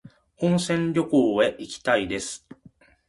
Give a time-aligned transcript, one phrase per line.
[0.39, 2.47] 温泉旅行へ行きたいです